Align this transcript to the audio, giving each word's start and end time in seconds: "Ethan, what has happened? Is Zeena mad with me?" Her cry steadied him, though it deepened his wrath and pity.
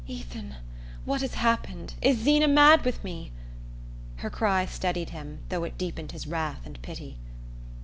"Ethan, 0.07 0.55
what 1.05 1.21
has 1.21 1.35
happened? 1.35 1.93
Is 2.01 2.17
Zeena 2.17 2.47
mad 2.47 2.83
with 2.83 3.03
me?" 3.03 3.31
Her 4.15 4.31
cry 4.31 4.65
steadied 4.65 5.11
him, 5.11 5.43
though 5.49 5.63
it 5.63 5.77
deepened 5.77 6.11
his 6.11 6.25
wrath 6.25 6.61
and 6.65 6.81
pity. 6.81 7.19